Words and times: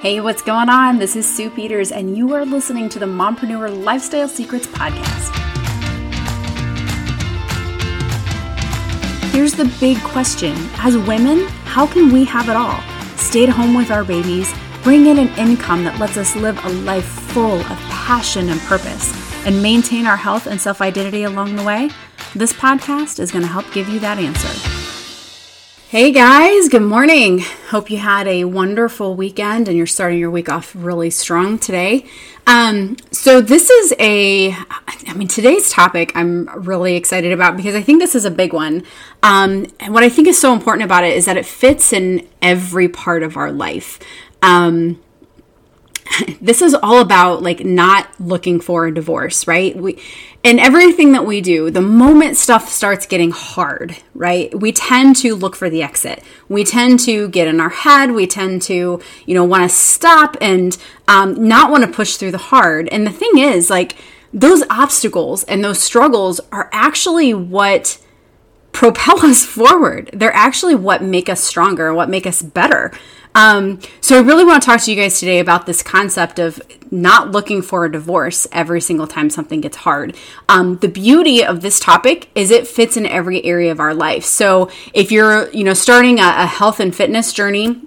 Hey, 0.00 0.20
what's 0.20 0.42
going 0.42 0.68
on? 0.68 0.98
This 0.98 1.16
is 1.16 1.26
Sue 1.28 1.50
Peters, 1.50 1.90
and 1.90 2.16
you 2.16 2.32
are 2.32 2.44
listening 2.44 2.88
to 2.90 3.00
the 3.00 3.06
Mompreneur 3.06 3.82
Lifestyle 3.82 4.28
Secrets 4.28 4.68
Podcast. 4.68 5.34
Here's 9.32 9.54
the 9.54 9.64
big 9.80 9.98
question 10.04 10.54
As 10.74 10.96
women, 10.96 11.48
how 11.64 11.84
can 11.84 12.12
we 12.12 12.24
have 12.26 12.48
it 12.48 12.54
all? 12.54 12.80
Stay 13.16 13.42
at 13.42 13.48
home 13.48 13.74
with 13.74 13.90
our 13.90 14.04
babies, 14.04 14.54
bring 14.84 15.06
in 15.06 15.18
an 15.18 15.36
income 15.36 15.82
that 15.82 15.98
lets 15.98 16.16
us 16.16 16.36
live 16.36 16.64
a 16.64 16.68
life 16.68 17.04
full 17.04 17.58
of 17.58 17.78
passion 17.90 18.50
and 18.50 18.60
purpose, 18.60 19.12
and 19.46 19.60
maintain 19.60 20.06
our 20.06 20.16
health 20.16 20.46
and 20.46 20.60
self 20.60 20.80
identity 20.80 21.24
along 21.24 21.56
the 21.56 21.64
way? 21.64 21.90
This 22.36 22.52
podcast 22.52 23.18
is 23.18 23.32
going 23.32 23.42
to 23.42 23.50
help 23.50 23.66
give 23.72 23.88
you 23.88 23.98
that 23.98 24.18
answer. 24.18 24.67
Hey 25.90 26.12
guys, 26.12 26.68
good 26.68 26.82
morning. 26.82 27.38
Hope 27.70 27.90
you 27.90 27.96
had 27.96 28.28
a 28.28 28.44
wonderful 28.44 29.14
weekend 29.14 29.68
and 29.68 29.76
you're 29.78 29.86
starting 29.86 30.18
your 30.18 30.30
week 30.30 30.50
off 30.50 30.76
really 30.76 31.08
strong 31.08 31.58
today. 31.58 32.04
Um, 32.46 32.98
so, 33.10 33.40
this 33.40 33.70
is 33.70 33.94
a, 33.98 34.50
I 34.50 35.14
mean, 35.16 35.28
today's 35.28 35.70
topic 35.70 36.12
I'm 36.14 36.50
really 36.66 36.94
excited 36.94 37.32
about 37.32 37.56
because 37.56 37.74
I 37.74 37.80
think 37.80 38.02
this 38.02 38.14
is 38.14 38.26
a 38.26 38.30
big 38.30 38.52
one. 38.52 38.82
Um, 39.22 39.64
and 39.80 39.94
what 39.94 40.02
I 40.02 40.10
think 40.10 40.28
is 40.28 40.38
so 40.38 40.52
important 40.52 40.84
about 40.84 41.04
it 41.04 41.16
is 41.16 41.24
that 41.24 41.38
it 41.38 41.46
fits 41.46 41.90
in 41.94 42.28
every 42.42 42.90
part 42.90 43.22
of 43.22 43.38
our 43.38 43.50
life. 43.50 43.98
Um, 44.42 45.00
this 46.40 46.62
is 46.62 46.74
all 46.74 47.00
about 47.00 47.42
like 47.42 47.64
not 47.64 48.08
looking 48.20 48.60
for 48.60 48.86
a 48.86 48.94
divorce, 48.94 49.46
right? 49.46 49.76
We 49.76 50.00
in 50.44 50.58
everything 50.58 51.12
that 51.12 51.26
we 51.26 51.40
do, 51.40 51.68
the 51.70 51.80
moment 51.80 52.36
stuff 52.36 52.68
starts 52.68 53.06
getting 53.06 53.32
hard, 53.32 53.96
right? 54.14 54.54
We 54.58 54.70
tend 54.70 55.16
to 55.16 55.34
look 55.34 55.56
for 55.56 55.68
the 55.68 55.82
exit. 55.82 56.22
We 56.48 56.62
tend 56.62 57.00
to 57.00 57.28
get 57.28 57.48
in 57.48 57.60
our 57.60 57.70
head. 57.70 58.12
We 58.12 58.26
tend 58.26 58.62
to, 58.62 59.00
you 59.26 59.34
know, 59.34 59.44
want 59.44 59.64
to 59.64 59.68
stop 59.68 60.36
and 60.40 60.78
um, 61.08 61.48
not 61.48 61.70
want 61.70 61.84
to 61.84 61.90
push 61.90 62.16
through 62.16 62.30
the 62.30 62.38
hard. 62.38 62.88
And 62.88 63.04
the 63.04 63.10
thing 63.10 63.38
is, 63.38 63.68
like, 63.68 63.96
those 64.32 64.62
obstacles 64.70 65.42
and 65.44 65.64
those 65.64 65.82
struggles 65.82 66.40
are 66.52 66.70
actually 66.72 67.34
what 67.34 67.98
propel 68.72 69.20
us 69.26 69.44
forward. 69.44 70.10
They're 70.12 70.34
actually 70.34 70.76
what 70.76 71.02
make 71.02 71.28
us 71.28 71.42
stronger, 71.42 71.92
what 71.92 72.08
make 72.08 72.26
us 72.26 72.42
better. 72.42 72.92
Um, 73.38 73.78
so 74.00 74.18
I 74.18 74.20
really 74.20 74.44
want 74.44 74.60
to 74.60 74.66
talk 74.66 74.80
to 74.80 74.90
you 74.90 74.96
guys 74.96 75.20
today 75.20 75.38
about 75.38 75.64
this 75.64 75.80
concept 75.80 76.40
of 76.40 76.60
not 76.90 77.30
looking 77.30 77.62
for 77.62 77.84
a 77.84 77.92
divorce 77.92 78.48
every 78.50 78.80
single 78.80 79.06
time 79.06 79.30
something 79.30 79.60
gets 79.60 79.76
hard. 79.76 80.16
Um, 80.48 80.78
the 80.78 80.88
beauty 80.88 81.44
of 81.44 81.60
this 81.60 81.78
topic 81.78 82.30
is 82.34 82.50
it 82.50 82.66
fits 82.66 82.96
in 82.96 83.06
every 83.06 83.44
area 83.44 83.70
of 83.70 83.78
our 83.78 83.94
life. 83.94 84.24
So 84.24 84.72
if 84.92 85.12
you're, 85.12 85.48
you 85.52 85.62
know, 85.62 85.74
starting 85.74 86.18
a, 86.18 86.24
a 86.24 86.46
health 86.46 86.80
and 86.80 86.92
fitness 86.92 87.32
journey, 87.32 87.80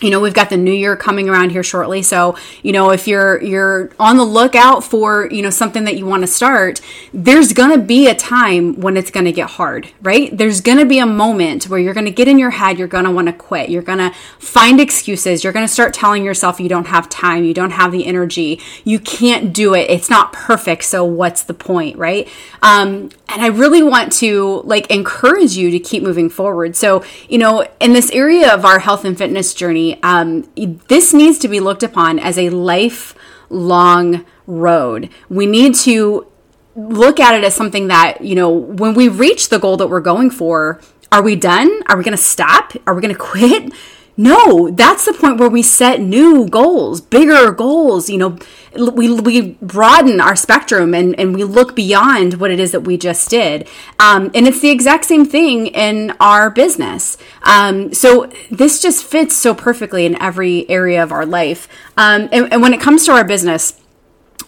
you 0.00 0.10
know 0.10 0.20
we've 0.20 0.34
got 0.34 0.50
the 0.50 0.56
new 0.56 0.72
year 0.72 0.96
coming 0.96 1.28
around 1.28 1.50
here 1.50 1.62
shortly. 1.62 2.02
So 2.02 2.36
you 2.62 2.72
know 2.72 2.90
if 2.90 3.08
you're 3.08 3.42
you're 3.42 3.90
on 3.98 4.16
the 4.16 4.24
lookout 4.24 4.84
for 4.84 5.28
you 5.30 5.42
know 5.42 5.50
something 5.50 5.84
that 5.84 5.96
you 5.96 6.06
want 6.06 6.22
to 6.22 6.26
start 6.26 6.80
there's 7.12 7.52
going 7.52 7.70
to 7.70 7.78
be 7.78 8.08
a 8.08 8.14
time 8.14 8.80
when 8.80 8.96
it's 8.96 9.10
going 9.10 9.24
to 9.24 9.32
get 9.32 9.50
hard 9.50 9.88
right? 10.02 10.36
There's 10.36 10.60
going 10.60 10.78
to 10.78 10.86
be 10.86 10.98
a 10.98 11.06
moment 11.06 11.64
where 11.64 11.80
you're 11.80 11.94
going 11.94 12.06
to 12.06 12.12
get 12.12 12.28
in 12.28 12.38
your 12.38 12.50
head 12.50 12.78
you're 12.78 12.88
going 12.88 13.04
to 13.04 13.10
want 13.10 13.26
to 13.26 13.32
quit. 13.32 13.70
You're 13.70 13.82
going 13.82 13.98
to 13.98 14.12
find 14.38 14.80
excuses. 14.80 15.42
You're 15.42 15.52
going 15.52 15.66
to 15.66 15.72
start 15.72 15.94
telling 15.94 16.24
yourself 16.24 16.60
you 16.60 16.68
don't 16.68 16.86
have 16.86 17.08
time 17.08 17.44
you 17.44 17.54
don't 17.54 17.72
have 17.72 17.92
the 17.92 18.06
energy. 18.06 18.60
You 18.84 19.00
can't 19.00 19.52
do 19.52 19.74
it. 19.74 19.90
It's 19.90 20.10
not 20.10 20.32
perfect 20.32 20.84
so 20.84 21.04
what's 21.04 21.42
the 21.42 21.54
point 21.54 21.96
right? 21.98 22.28
Um, 22.62 23.10
and 23.30 23.42
i 23.42 23.46
really 23.48 23.82
want 23.82 24.10
to 24.10 24.62
like 24.64 24.90
encourage 24.90 25.56
you 25.56 25.70
to 25.70 25.78
keep 25.78 26.02
moving 26.02 26.30
forward. 26.30 26.76
So 26.76 27.04
you 27.28 27.38
know 27.38 27.66
in 27.80 27.92
this 27.92 28.10
area 28.10 28.52
of 28.52 28.64
our 28.64 28.78
health 28.78 29.04
and 29.04 29.16
fitness 29.16 29.54
journey 29.54 29.87
um, 30.02 30.48
this 30.88 31.12
needs 31.12 31.38
to 31.38 31.48
be 31.48 31.60
looked 31.60 31.82
upon 31.82 32.18
as 32.18 32.38
a 32.38 32.50
lifelong 32.50 34.24
road. 34.46 35.10
We 35.28 35.46
need 35.46 35.74
to 35.76 36.26
look 36.74 37.18
at 37.18 37.34
it 37.34 37.44
as 37.44 37.54
something 37.54 37.88
that, 37.88 38.20
you 38.20 38.34
know, 38.34 38.50
when 38.50 38.94
we 38.94 39.08
reach 39.08 39.48
the 39.48 39.58
goal 39.58 39.76
that 39.78 39.88
we're 39.88 40.00
going 40.00 40.30
for, 40.30 40.80
are 41.10 41.22
we 41.22 41.36
done? 41.36 41.82
Are 41.86 41.96
we 41.96 42.04
going 42.04 42.16
to 42.16 42.22
stop? 42.22 42.72
Are 42.86 42.94
we 42.94 43.02
going 43.02 43.14
to 43.14 43.20
quit? 43.20 43.72
No, 44.20 44.68
that's 44.70 45.04
the 45.04 45.12
point 45.12 45.38
where 45.38 45.48
we 45.48 45.62
set 45.62 46.00
new 46.00 46.48
goals, 46.48 47.00
bigger 47.00 47.52
goals. 47.52 48.10
You 48.10 48.18
know, 48.18 48.38
we, 48.76 49.12
we 49.14 49.52
broaden 49.62 50.20
our 50.20 50.34
spectrum 50.34 50.92
and, 50.92 51.18
and 51.20 51.36
we 51.36 51.44
look 51.44 51.76
beyond 51.76 52.34
what 52.34 52.50
it 52.50 52.58
is 52.58 52.72
that 52.72 52.80
we 52.80 52.96
just 52.96 53.30
did. 53.30 53.68
Um, 54.00 54.32
and 54.34 54.48
it's 54.48 54.58
the 54.58 54.70
exact 54.70 55.04
same 55.04 55.24
thing 55.24 55.68
in 55.68 56.16
our 56.18 56.50
business. 56.50 57.16
Um, 57.44 57.94
so 57.94 58.28
this 58.50 58.82
just 58.82 59.04
fits 59.04 59.36
so 59.36 59.54
perfectly 59.54 60.04
in 60.04 60.20
every 60.20 60.68
area 60.68 61.00
of 61.00 61.12
our 61.12 61.24
life. 61.24 61.68
Um, 61.96 62.28
and, 62.32 62.52
and 62.52 62.60
when 62.60 62.74
it 62.74 62.80
comes 62.80 63.06
to 63.06 63.12
our 63.12 63.24
business, 63.24 63.80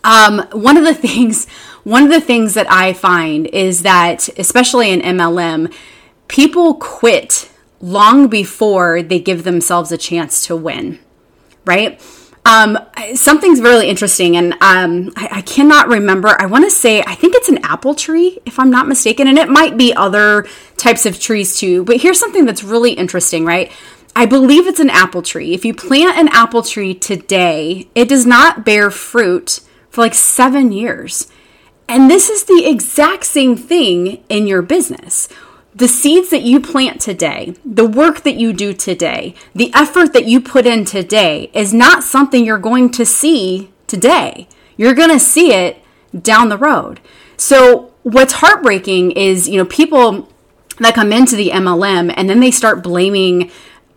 um, 0.03 0.49
one 0.51 0.79
of 0.79 0.85
the 0.85 0.95
things, 1.09 1.49
one 1.85 2.03
of 2.03 2.11
the 2.11 2.21
things 2.21 2.55
that 2.55 2.69
I 2.69 2.93
find 2.93 3.47
is 3.47 3.83
that, 3.83 4.29
especially 4.37 4.91
in 4.91 5.01
MLM, 5.01 5.73
people 6.27 6.75
quit 6.75 7.49
long 7.81 8.29
before 8.29 9.03
they 9.03 9.19
give 9.19 9.45
themselves 9.45 9.91
a 9.91 9.99
chance 9.99 10.47
to 10.47 10.57
win, 10.57 10.99
right? 11.65 12.01
Um, 12.45 12.79
something's 13.15 13.61
really 13.61 13.89
interesting, 13.89 14.37
and 14.37 14.55
um, 14.55 15.13
I, 15.15 15.29
I, 15.33 15.43
cannot 15.43 15.89
remember. 15.89 16.35
I 16.39 16.47
want 16.47 16.65
to 16.65 16.71
say, 16.71 17.03
I 17.07 17.15
think 17.15 17.35
it's 17.37 17.51
an 17.51 17.59
apple 17.63 17.95
tree, 17.95 18.39
if 18.47 18.59
I'm 18.59 18.71
not 18.71 18.89
mistaken, 18.89 19.29
and 19.29 19.39
it 19.39 19.51
might 19.51 19.77
be 19.77 19.93
other 19.95 20.47
types 20.79 21.05
of 21.05 21.21
trees 21.21 21.57
too. 21.57 21.85
But 21.85 21.99
here's 21.99 22.19
something 22.19 22.47
that's 22.47 22.65
really 22.65 22.93
interesting, 22.93 23.45
right? 23.45 23.71
I 24.17 24.25
believe 24.25 24.67
it's 24.67 24.81
an 24.81 24.91
apple 24.91 25.23
tree. 25.23 25.53
If 25.53 25.67
you 25.67 25.75
plant 25.75 26.19
an 26.19 26.29
apple 26.29 26.63
tree 26.63 26.95
today, 26.95 27.89
it 27.95 28.09
does 28.09 28.25
not 28.25 28.65
bear 28.65 28.91
fruit 28.91 29.61
for 29.91 30.01
like 30.01 30.15
seven 30.15 30.73
years. 30.73 31.29
And 31.89 32.11
this 32.11 32.31
is 32.31 32.45
the 32.45 32.65
exact 32.67 33.25
same 33.25 33.57
thing 33.57 34.25
in 34.29 34.47
your 34.47 34.63
business 34.63 35.29
the 35.81 35.89
seeds 35.89 36.29
that 36.29 36.43
you 36.43 36.61
plant 36.61 37.01
today, 37.01 37.55
the 37.65 37.87
work 37.87 38.23
that 38.25 38.35
you 38.35 38.53
do 38.53 38.75
today, 38.75 39.35
the 39.55 39.73
effort 39.73 40.13
that 40.13 40.27
you 40.27 40.39
put 40.39 40.67
in 40.67 40.85
today 40.85 41.51
is 41.55 41.73
not 41.73 42.05
something 42.05 42.45
you're 42.45 42.59
going 42.59 42.91
to 42.91 43.07
see 43.07 43.73
today. 43.87 44.47
You're 44.77 44.93
going 44.93 45.09
to 45.09 45.19
see 45.19 45.55
it 45.55 45.83
down 46.21 46.51
the 46.51 46.59
road. 46.59 47.01
So, 47.39 47.95
what's 48.03 48.35
heartbreaking 48.35 49.13
is, 49.13 49.49
you 49.49 49.57
know, 49.57 49.65
people 49.65 50.29
that 50.81 50.95
come 50.95 51.15
into 51.15 51.35
the 51.35 51.49
MLM 51.49 52.13
and 52.15 52.29
then 52.29 52.41
they 52.41 52.51
start 52.51 52.83
blaming 52.83 53.51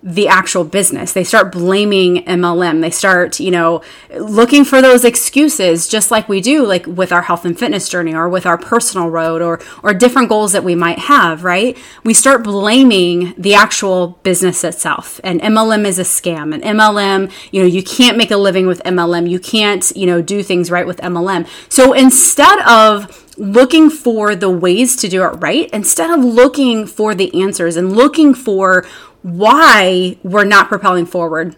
the 0.04 0.28
actual 0.28 0.66
business. 0.66 1.14
They 1.14 1.24
start 1.24 1.52
blaming 1.52 2.26
MLM. 2.26 2.82
They 2.82 2.90
start, 2.90 3.40
you 3.40 3.52
know, 3.52 3.82
looking 4.14 4.66
for 4.66 4.82
those 4.82 5.06
excuses 5.06 5.88
just 5.88 6.12
like 6.12 6.28
we 6.28 6.42
do 6.42 6.66
like 6.66 6.86
with 6.86 7.14
our 7.14 7.22
health 7.22 7.46
and 7.46 7.58
fitness 7.58 7.88
journey 7.88 8.14
or 8.14 8.28
with 8.28 8.46
our 8.46 8.58
personal 8.58 9.10
road 9.10 9.42
or 9.42 9.62
or 9.82 9.94
different 9.94 10.28
goals 10.28 10.52
that 10.52 10.64
we 10.64 10.76
might 10.76 11.00
have, 11.00 11.46
right? 11.46 11.78
We 12.04 12.14
start 12.14 12.44
blaming 12.44 13.34
the 13.38 13.56
actual 13.56 14.20
business 14.24 14.66
itself. 14.66 15.22
And 15.24 15.40
MLM 15.40 15.86
is 15.86 16.00
a 16.00 16.04
scam. 16.04 16.54
And 16.54 16.62
MLM, 16.64 17.32
you 17.52 17.62
know, 17.62 17.68
you 17.68 17.82
can't 17.82 18.18
make 18.18 18.32
a 18.32 18.38
living 18.38 18.68
with 18.68 18.84
MLM. 18.84 19.30
You 19.30 19.40
can't, 19.40 19.90
you 19.96 20.06
know, 20.06 20.22
do 20.22 20.44
things 20.44 20.70
right 20.70 20.86
with 20.86 20.98
MLM. 20.98 21.48
So 21.70 21.94
instead 21.94 22.60
of 22.68 23.22
looking 23.38 23.90
for 23.90 24.36
the 24.36 24.50
ways 24.50 24.96
to 24.96 25.08
do 25.08 25.24
it 25.24 25.30
right 25.40 25.68
instead 25.74 26.12
of 26.12 26.24
looking 26.24 26.86
for 26.86 27.16
the 27.16 27.42
answers 27.42 27.76
and 27.76 27.96
looking 27.96 28.32
for 28.34 28.86
why 29.24 30.18
we're 30.24 30.44
not 30.44 30.68
propelling 30.70 31.06
forward. 31.06 31.56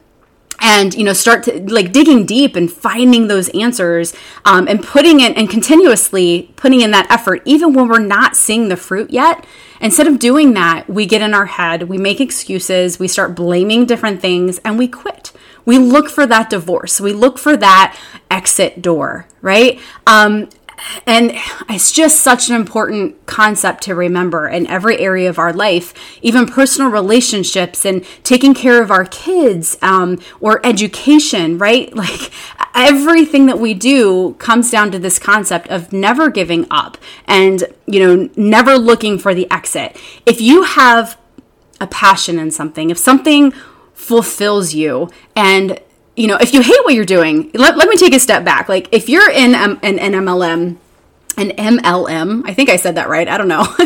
And 0.61 0.95
you 0.95 1.03
know 1.03 1.11
start 1.11 1.43
to 1.43 1.69
like 1.69 1.91
digging 1.91 2.25
deep 2.25 2.55
and 2.55 2.71
finding 2.71 3.27
those 3.27 3.49
answers 3.49 4.15
um, 4.45 4.69
and 4.69 4.81
putting 4.81 5.19
it 5.19 5.35
and 5.37 5.49
continuously 5.49 6.53
putting 6.55 6.79
in 6.79 6.91
that 6.91 7.11
effort 7.11 7.41
even 7.43 7.73
when 7.73 7.89
we're 7.89 7.99
not 7.99 8.37
seeing 8.37 8.69
the 8.69 8.77
fruit 8.77 9.11
yet. 9.11 9.45
Instead 9.81 10.07
of 10.07 10.17
doing 10.17 10.53
that 10.53 10.89
we 10.89 11.05
get 11.05 11.21
in 11.21 11.33
our 11.33 11.45
head 11.45 11.83
we 11.83 11.97
make 11.97 12.21
excuses 12.21 12.97
we 12.99 13.07
start 13.07 13.35
blaming 13.35 13.85
different 13.85 14.21
things 14.21 14.59
and 14.59 14.79
we 14.79 14.87
quit. 14.87 15.33
We 15.65 15.77
look 15.77 16.09
for 16.09 16.25
that 16.25 16.49
divorce. 16.49 17.01
We 17.01 17.11
look 17.11 17.37
for 17.37 17.57
that 17.57 17.99
exit 18.31 18.81
door 18.81 19.27
right? 19.41 19.79
Um, 20.07 20.49
and 21.05 21.33
it's 21.69 21.91
just 21.91 22.21
such 22.21 22.49
an 22.49 22.55
important 22.55 23.25
concept 23.25 23.83
to 23.83 23.95
remember 23.95 24.47
in 24.47 24.67
every 24.67 24.99
area 24.99 25.29
of 25.29 25.39
our 25.39 25.53
life, 25.53 25.93
even 26.21 26.45
personal 26.47 26.89
relationships 26.91 27.85
and 27.85 28.05
taking 28.23 28.53
care 28.53 28.81
of 28.81 28.91
our 28.91 29.05
kids 29.05 29.77
um, 29.81 30.19
or 30.39 30.65
education, 30.65 31.57
right? 31.57 31.93
Like 32.05 32.31
everything 32.75 33.47
that 33.47 33.57
we 33.57 33.73
do 33.73 34.33
comes 34.33 34.69
down 34.69 34.91
to 34.91 34.99
this 34.99 35.17
concept 35.17 35.69
of 35.69 35.91
never 35.91 36.29
giving 36.29 36.67
up 36.69 36.97
and, 37.25 37.63
you 37.87 37.99
know, 37.99 38.29
never 38.35 38.77
looking 38.77 39.17
for 39.17 39.33
the 39.33 39.49
exit. 39.49 39.97
If 40.25 40.39
you 40.39 40.63
have 40.63 41.17
a 41.79 41.87
passion 41.87 42.37
in 42.37 42.51
something, 42.51 42.89
if 42.89 42.97
something 42.97 43.53
fulfills 43.93 44.73
you 44.73 45.09
and 45.35 45.79
you 46.15 46.27
know, 46.27 46.37
if 46.37 46.53
you 46.53 46.61
hate 46.61 46.79
what 46.83 46.93
you're 46.93 47.05
doing, 47.05 47.51
let, 47.53 47.77
let 47.77 47.89
me 47.89 47.97
take 47.97 48.13
a 48.13 48.19
step 48.19 48.45
back. 48.45 48.69
Like, 48.69 48.89
if 48.91 49.09
you're 49.09 49.29
in 49.29 49.53
um, 49.55 49.79
an, 49.83 49.99
an 49.99 50.13
MLM, 50.13 50.77
an 51.37 51.49
MLM, 51.49 52.43
I 52.45 52.53
think 52.53 52.69
I 52.69 52.77
said 52.77 52.95
that 52.95 53.09
right. 53.09 53.27
I 53.27 53.37
don't 53.37 53.47
know. 53.47 53.65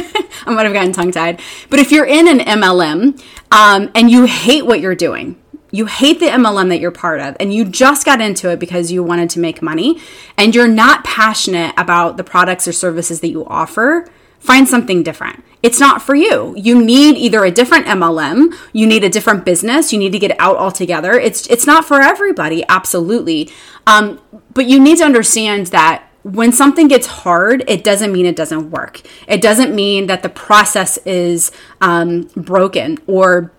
I 0.45 0.51
might 0.51 0.63
have 0.63 0.73
gotten 0.73 0.93
tongue 0.93 1.11
tied. 1.11 1.41
But 1.69 1.79
if 1.79 1.91
you're 1.91 2.05
in 2.05 2.27
an 2.27 2.39
MLM 2.39 3.21
um, 3.51 3.91
and 3.95 4.11
you 4.11 4.25
hate 4.25 4.65
what 4.65 4.79
you're 4.79 4.95
doing, 4.95 5.41
you 5.71 5.85
hate 5.85 6.19
the 6.19 6.27
MLM 6.27 6.69
that 6.69 6.79
you're 6.79 6.91
part 6.91 7.19
of 7.19 7.35
and 7.39 7.53
you 7.53 7.65
just 7.65 8.05
got 8.05 8.21
into 8.21 8.49
it 8.49 8.59
because 8.59 8.91
you 8.91 9.03
wanted 9.03 9.29
to 9.31 9.39
make 9.39 9.61
money 9.61 9.99
and 10.37 10.55
you're 10.55 10.67
not 10.67 11.03
passionate 11.03 11.73
about 11.77 12.17
the 12.17 12.23
products 12.23 12.67
or 12.67 12.71
services 12.71 13.21
that 13.21 13.29
you 13.29 13.45
offer, 13.45 14.07
find 14.39 14.67
something 14.67 15.03
different. 15.03 15.43
It's 15.61 15.79
not 15.79 16.01
for 16.01 16.15
you. 16.15 16.53
You 16.57 16.81
need 16.81 17.17
either 17.17 17.43
a 17.43 17.51
different 17.51 17.85
MLM, 17.85 18.55
you 18.71 18.87
need 18.87 19.03
a 19.03 19.09
different 19.09 19.43
business, 19.43 19.91
you 19.91 19.99
need 19.99 20.13
to 20.13 20.19
get 20.19 20.39
out 20.39 20.57
altogether. 20.57 21.13
It's 21.13 21.47
it's 21.47 21.67
not 21.67 21.85
for 21.85 22.01
everybody, 22.01 22.63
absolutely. 22.69 23.51
Um, 23.85 24.21
but 24.53 24.67
you 24.67 24.79
need 24.79 24.99
to 24.99 25.03
understand 25.03 25.67
that 25.67 26.05
when 26.23 26.51
something 26.51 26.87
gets 26.87 27.07
hard, 27.07 27.63
it 27.67 27.83
doesn't 27.83 28.11
mean 28.11 28.25
it 28.25 28.35
doesn't 28.35 28.71
work. 28.71 29.01
It 29.27 29.41
doesn't 29.41 29.73
mean 29.73 30.07
that 30.07 30.23
the 30.23 30.29
process 30.29 30.97
is 31.05 31.51
um, 31.81 32.29
broken 32.35 32.97
or 33.07 33.51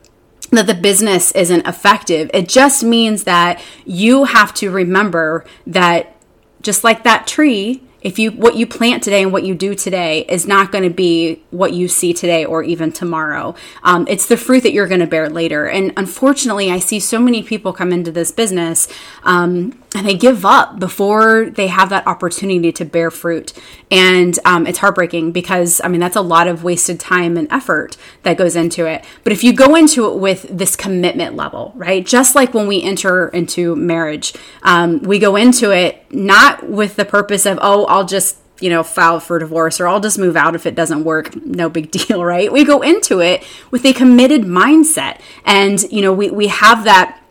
that 0.50 0.66
the 0.66 0.74
business 0.74 1.32
isn't 1.32 1.66
effective. 1.66 2.30
It 2.34 2.48
just 2.48 2.82
means 2.82 3.24
that 3.24 3.62
you 3.84 4.24
have 4.24 4.52
to 4.54 4.70
remember 4.70 5.44
that 5.66 6.16
just 6.62 6.84
like 6.84 7.04
that 7.04 7.26
tree, 7.26 7.82
if 8.02 8.18
you 8.18 8.32
what 8.32 8.56
you 8.56 8.66
plant 8.66 9.02
today 9.02 9.22
and 9.22 9.32
what 9.32 9.44
you 9.44 9.54
do 9.54 9.74
today 9.74 10.24
is 10.28 10.46
not 10.46 10.72
going 10.72 10.84
to 10.84 10.90
be 10.90 11.42
what 11.50 11.72
you 11.72 11.88
see 11.88 12.12
today 12.12 12.44
or 12.44 12.62
even 12.62 12.92
tomorrow. 12.92 13.54
Um, 13.82 14.06
it's 14.08 14.26
the 14.26 14.36
fruit 14.36 14.62
that 14.62 14.72
you're 14.72 14.88
going 14.88 15.00
to 15.00 15.06
bear 15.06 15.28
later. 15.28 15.66
And 15.68 15.92
unfortunately 15.96 16.70
i 16.70 16.78
see 16.78 17.00
so 17.00 17.18
many 17.18 17.42
people 17.42 17.72
come 17.72 17.92
into 17.92 18.10
this 18.10 18.30
business 18.30 18.88
um, 19.24 19.79
and 19.94 20.06
they 20.06 20.14
give 20.14 20.44
up 20.44 20.78
before 20.78 21.50
they 21.50 21.66
have 21.66 21.88
that 21.88 22.06
opportunity 22.06 22.70
to 22.70 22.84
bear 22.84 23.10
fruit 23.10 23.52
and 23.90 24.38
um, 24.44 24.66
it's 24.66 24.78
heartbreaking 24.78 25.32
because 25.32 25.80
i 25.82 25.88
mean 25.88 26.00
that's 26.00 26.16
a 26.16 26.20
lot 26.20 26.46
of 26.46 26.62
wasted 26.62 27.00
time 27.00 27.36
and 27.36 27.50
effort 27.50 27.96
that 28.22 28.36
goes 28.36 28.56
into 28.56 28.86
it 28.86 29.04
but 29.24 29.32
if 29.32 29.42
you 29.42 29.52
go 29.52 29.74
into 29.74 30.08
it 30.08 30.16
with 30.16 30.42
this 30.50 30.76
commitment 30.76 31.34
level 31.34 31.72
right 31.74 32.06
just 32.06 32.34
like 32.34 32.54
when 32.54 32.66
we 32.66 32.82
enter 32.82 33.28
into 33.28 33.74
marriage 33.76 34.32
um, 34.62 35.00
we 35.00 35.18
go 35.18 35.36
into 35.36 35.70
it 35.70 36.04
not 36.12 36.68
with 36.68 36.96
the 36.96 37.04
purpose 37.04 37.46
of 37.46 37.58
oh 37.62 37.84
I'll 37.86 38.06
just 38.06 38.36
you 38.60 38.68
know, 38.68 38.82
file 38.82 39.18
for 39.18 39.38
divorce 39.38 39.80
or 39.80 39.88
I'll 39.88 40.00
just 40.00 40.18
move 40.18 40.36
out 40.36 40.54
if 40.54 40.66
it 40.66 40.74
doesn't 40.74 41.04
work. 41.04 41.34
No 41.44 41.68
big 41.68 41.90
deal, 41.90 42.24
right? 42.24 42.52
We 42.52 42.64
go 42.64 42.82
into 42.82 43.20
it 43.20 43.42
with 43.70 43.84
a 43.84 43.92
committed 43.92 44.42
mindset 44.42 45.20
and, 45.44 45.82
you 45.90 46.02
know, 46.02 46.12
we, 46.12 46.30
we 46.30 46.48
have 46.48 46.84
that, 46.84 47.22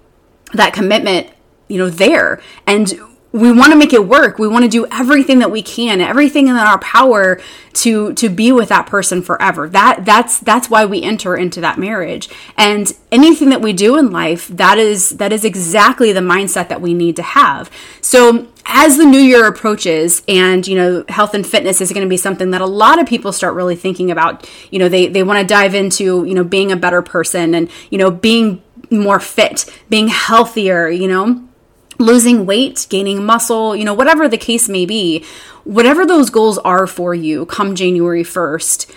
that 0.53 0.73
commitment, 0.73 1.29
you 1.69 1.77
know, 1.77 1.89
there. 1.89 2.41
And 2.67 2.99
we 3.31 3.51
want 3.51 3.71
to 3.71 3.77
make 3.77 3.93
it 3.93 4.07
work. 4.07 4.39
We 4.39 4.47
want 4.47 4.65
to 4.65 4.69
do 4.69 4.87
everything 4.91 5.39
that 5.39 5.51
we 5.51 5.61
can, 5.61 6.01
everything 6.01 6.47
in 6.47 6.55
our 6.55 6.79
power 6.79 7.39
to 7.73 8.13
to 8.15 8.27
be 8.27 8.51
with 8.51 8.69
that 8.69 8.87
person 8.87 9.21
forever. 9.21 9.69
That 9.69 10.03
that's 10.03 10.39
that's 10.39 10.69
why 10.69 10.85
we 10.85 11.03
enter 11.03 11.35
into 11.35 11.61
that 11.61 11.77
marriage. 11.77 12.27
And 12.57 12.91
anything 13.11 13.49
that 13.49 13.61
we 13.61 13.71
do 13.71 13.97
in 13.97 14.11
life, 14.11 14.47
that 14.47 14.79
is 14.79 15.11
that 15.11 15.31
is 15.31 15.45
exactly 15.45 16.11
the 16.11 16.21
mindset 16.21 16.69
that 16.69 16.81
we 16.81 16.95
need 16.95 17.15
to 17.17 17.23
have. 17.23 17.69
So 18.01 18.47
as 18.65 18.97
the 18.97 19.05
new 19.05 19.19
year 19.19 19.47
approaches 19.47 20.23
and 20.27 20.65
you 20.67 20.75
know 20.75 21.05
health 21.09 21.35
and 21.35 21.45
fitness 21.45 21.81
is 21.81 21.91
going 21.91 22.05
to 22.05 22.09
be 22.09 22.17
something 22.17 22.51
that 22.51 22.61
a 22.61 22.65
lot 22.65 22.99
of 22.99 23.07
people 23.07 23.31
start 23.31 23.53
really 23.53 23.75
thinking 23.75 24.09
about 24.09 24.49
you 24.71 24.79
know 24.79 24.89
they 24.89 25.07
they 25.07 25.23
want 25.23 25.39
to 25.39 25.45
dive 25.45 25.75
into 25.75 26.23
you 26.25 26.33
know 26.33 26.43
being 26.43 26.71
a 26.71 26.75
better 26.75 27.01
person 27.01 27.53
and 27.53 27.69
you 27.89 27.97
know 27.97 28.09
being 28.09 28.61
more 28.91 29.19
fit 29.19 29.65
being 29.89 30.07
healthier 30.07 30.87
you 30.87 31.07
know 31.07 31.48
losing 31.99 32.45
weight, 32.45 32.87
gaining 32.89 33.23
muscle, 33.23 33.75
you 33.75 33.85
know, 33.85 33.93
whatever 33.93 34.27
the 34.27 34.37
case 34.37 34.67
may 34.67 34.85
be, 34.85 35.23
whatever 35.65 36.05
those 36.05 36.29
goals 36.29 36.57
are 36.59 36.87
for 36.87 37.13
you 37.13 37.45
come 37.45 37.75
January 37.75 38.23
1st, 38.23 38.91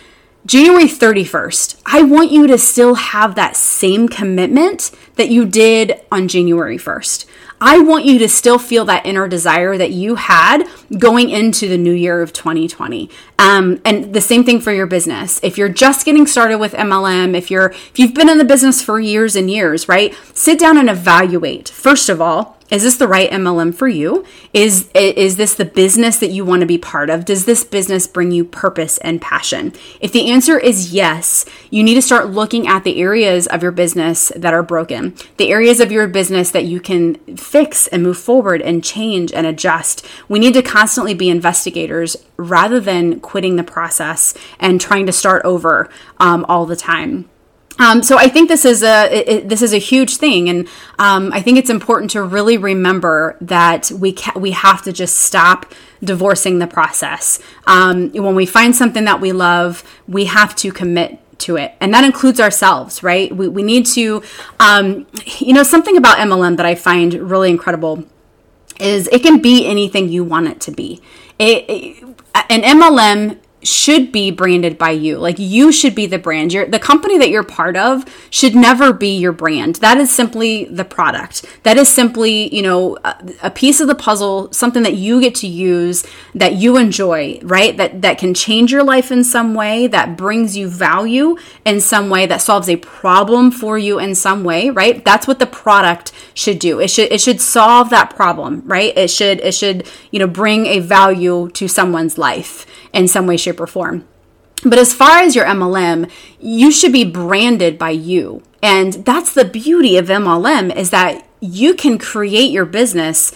January 0.46 0.86
31st, 0.86 1.80
I 1.86 2.02
want 2.02 2.32
you 2.32 2.46
to 2.46 2.58
still 2.58 2.94
have 2.94 3.34
that 3.34 3.56
same 3.56 4.08
commitment 4.08 4.90
that 5.16 5.28
you 5.28 5.44
did 5.44 6.00
on 6.10 6.26
January 6.26 6.78
1st. 6.78 7.26
I 7.64 7.78
want 7.78 8.04
you 8.04 8.18
to 8.18 8.28
still 8.28 8.58
feel 8.58 8.84
that 8.86 9.06
inner 9.06 9.28
desire 9.28 9.78
that 9.78 9.92
you 9.92 10.16
had 10.16 10.64
going 10.98 11.30
into 11.30 11.68
the 11.68 11.78
new 11.78 11.92
year 11.92 12.20
of 12.20 12.32
2020. 12.32 13.08
Um, 13.38 13.80
and 13.84 14.12
the 14.12 14.20
same 14.20 14.42
thing 14.42 14.60
for 14.60 14.72
your 14.72 14.88
business. 14.88 15.38
If 15.44 15.56
you're 15.56 15.68
just 15.68 16.04
getting 16.04 16.26
started 16.26 16.58
with 16.58 16.72
MLM, 16.72 17.36
if 17.36 17.52
you're 17.52 17.70
if 17.70 18.00
you've 18.00 18.14
been 18.14 18.28
in 18.28 18.38
the 18.38 18.44
business 18.44 18.82
for 18.82 18.98
years 18.98 19.36
and 19.36 19.48
years, 19.48 19.88
right? 19.88 20.12
Sit 20.34 20.58
down 20.58 20.76
and 20.76 20.90
evaluate. 20.90 21.68
First 21.68 22.08
of 22.08 22.20
all, 22.20 22.58
is 22.72 22.84
this 22.84 22.96
the 22.96 23.06
right 23.06 23.30
MLM 23.30 23.74
for 23.74 23.86
you? 23.86 24.24
Is 24.54 24.88
is 24.94 25.36
this 25.36 25.54
the 25.54 25.66
business 25.66 26.18
that 26.20 26.30
you 26.30 26.42
want 26.42 26.60
to 26.60 26.66
be 26.66 26.78
part 26.78 27.10
of? 27.10 27.26
Does 27.26 27.44
this 27.44 27.64
business 27.64 28.06
bring 28.06 28.30
you 28.30 28.46
purpose 28.46 28.96
and 28.98 29.20
passion? 29.20 29.74
If 30.00 30.12
the 30.12 30.30
answer 30.30 30.58
is 30.58 30.94
yes, 30.94 31.44
you 31.68 31.82
need 31.82 31.96
to 31.96 32.02
start 32.02 32.30
looking 32.30 32.66
at 32.66 32.82
the 32.82 32.98
areas 32.98 33.46
of 33.46 33.62
your 33.62 33.72
business 33.72 34.32
that 34.34 34.54
are 34.54 34.62
broken. 34.62 35.14
The 35.36 35.50
areas 35.50 35.80
of 35.80 35.92
your 35.92 36.08
business 36.08 36.50
that 36.52 36.64
you 36.64 36.80
can 36.80 37.16
fix 37.36 37.88
and 37.88 38.02
move 38.02 38.16
forward 38.16 38.62
and 38.62 38.82
change 38.82 39.32
and 39.32 39.46
adjust. 39.46 40.06
We 40.26 40.38
need 40.38 40.54
to 40.54 40.62
constantly 40.62 41.12
be 41.12 41.28
investigators 41.28 42.16
rather 42.38 42.80
than 42.80 43.20
quitting 43.20 43.56
the 43.56 43.62
process 43.62 44.32
and 44.58 44.80
trying 44.80 45.04
to 45.04 45.12
start 45.12 45.44
over 45.44 45.90
um, 46.18 46.46
all 46.48 46.64
the 46.64 46.76
time. 46.76 47.28
Um, 47.78 48.02
so 48.02 48.18
I 48.18 48.28
think 48.28 48.48
this 48.48 48.64
is 48.64 48.82
a 48.82 49.08
it, 49.10 49.48
this 49.48 49.62
is 49.62 49.72
a 49.72 49.78
huge 49.78 50.16
thing, 50.16 50.48
and 50.48 50.68
um, 50.98 51.32
I 51.32 51.40
think 51.40 51.58
it's 51.58 51.70
important 51.70 52.10
to 52.12 52.22
really 52.22 52.58
remember 52.58 53.36
that 53.40 53.90
we 53.90 54.12
ca- 54.12 54.38
we 54.38 54.50
have 54.52 54.82
to 54.82 54.92
just 54.92 55.16
stop 55.16 55.72
divorcing 56.04 56.58
the 56.58 56.66
process. 56.66 57.38
Um, 57.66 58.10
when 58.12 58.34
we 58.34 58.46
find 58.46 58.76
something 58.76 59.04
that 59.04 59.20
we 59.20 59.32
love, 59.32 59.84
we 60.06 60.26
have 60.26 60.54
to 60.56 60.72
commit 60.72 61.18
to 61.40 61.56
it, 61.56 61.72
and 61.80 61.92
that 61.94 62.04
includes 62.04 62.40
ourselves, 62.40 63.02
right? 63.02 63.34
We 63.34 63.48
we 63.48 63.62
need 63.62 63.86
to, 63.86 64.22
um, 64.60 65.06
you 65.38 65.54
know, 65.54 65.62
something 65.62 65.96
about 65.96 66.18
MLM 66.18 66.56
that 66.58 66.66
I 66.66 66.74
find 66.74 67.14
really 67.14 67.50
incredible 67.50 68.04
is 68.80 69.08
it 69.12 69.22
can 69.22 69.40
be 69.40 69.66
anything 69.66 70.08
you 70.08 70.24
want 70.24 70.48
it 70.48 70.60
to 70.60 70.70
be. 70.70 71.00
It, 71.38 71.64
it, 71.68 72.04
an 72.50 72.62
MLM 72.62 73.38
should 73.62 74.12
be 74.12 74.30
branded 74.30 74.78
by 74.78 74.90
you. 74.90 75.18
Like 75.18 75.38
you 75.38 75.72
should 75.72 75.94
be 75.94 76.06
the 76.06 76.18
brand. 76.18 76.52
You're, 76.52 76.66
the 76.66 76.78
company 76.78 77.18
that 77.18 77.30
you're 77.30 77.42
part 77.42 77.76
of 77.76 78.04
should 78.30 78.54
never 78.54 78.92
be 78.92 79.16
your 79.16 79.32
brand. 79.32 79.76
That 79.76 79.98
is 79.98 80.14
simply 80.14 80.64
the 80.64 80.84
product. 80.84 81.44
That 81.62 81.76
is 81.76 81.88
simply, 81.88 82.54
you 82.54 82.62
know, 82.62 82.96
a, 83.04 83.16
a, 83.44 83.50
piece 83.50 83.80
of 83.80 83.86
the 83.86 83.94
puzzle, 83.94 84.52
something 84.52 84.82
that 84.82 84.94
you 84.94 85.20
get 85.20 85.34
to 85.36 85.46
use 85.46 86.04
that 86.34 86.54
you 86.54 86.76
enjoy, 86.76 87.38
right? 87.42 87.76
That 87.76 88.02
that 88.02 88.18
can 88.18 88.34
change 88.34 88.72
your 88.72 88.82
life 88.82 89.12
in 89.12 89.24
some 89.24 89.54
way, 89.54 89.86
that 89.86 90.16
brings 90.16 90.56
you 90.56 90.68
value 90.68 91.36
in 91.64 91.80
some 91.80 92.10
way, 92.10 92.26
that 92.26 92.42
solves 92.42 92.68
a 92.68 92.76
problem 92.76 93.50
for 93.50 93.78
you 93.78 93.98
in 93.98 94.14
some 94.14 94.42
way, 94.42 94.70
right? 94.70 95.04
That's 95.04 95.26
what 95.28 95.38
the 95.38 95.46
product 95.46 96.12
should 96.34 96.58
do. 96.58 96.80
It 96.80 96.88
should 96.88 97.12
it 97.12 97.20
should 97.20 97.40
solve 97.40 97.90
that 97.90 98.16
problem, 98.16 98.62
right? 98.66 98.96
It 98.96 99.10
should 99.10 99.40
it 99.40 99.54
should, 99.54 99.86
you 100.10 100.18
know, 100.18 100.26
bring 100.26 100.66
a 100.66 100.80
value 100.80 101.50
to 101.50 101.68
someone's 101.68 102.18
life 102.18 102.66
in 102.92 103.08
some 103.08 103.26
way, 103.26 103.36
shape, 103.36 103.51
or 103.60 103.66
form. 103.66 104.06
But 104.64 104.78
as 104.78 104.94
far 104.94 105.18
as 105.18 105.34
your 105.34 105.44
MLM, 105.44 106.10
you 106.40 106.70
should 106.70 106.92
be 106.92 107.04
branded 107.04 107.78
by 107.78 107.90
you. 107.90 108.42
And 108.62 108.92
that's 108.92 109.34
the 109.34 109.44
beauty 109.44 109.96
of 109.96 110.06
MLM 110.06 110.74
is 110.74 110.90
that 110.90 111.26
you 111.40 111.74
can 111.74 111.98
create 111.98 112.50
your 112.50 112.64
business 112.64 113.34